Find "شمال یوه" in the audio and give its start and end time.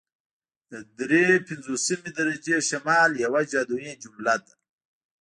2.69-3.41